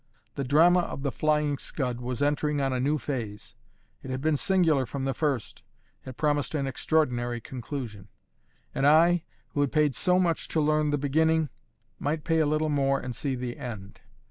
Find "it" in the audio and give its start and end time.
4.01-4.09, 6.07-6.17